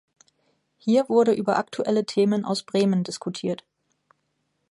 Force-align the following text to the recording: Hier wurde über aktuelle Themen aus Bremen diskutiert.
Hier 0.79 1.09
wurde 1.09 1.31
über 1.31 1.59
aktuelle 1.59 2.07
Themen 2.07 2.43
aus 2.43 2.63
Bremen 2.63 3.03
diskutiert. 3.03 3.63